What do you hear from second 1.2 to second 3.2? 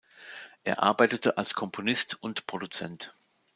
als Komponist und Produzent.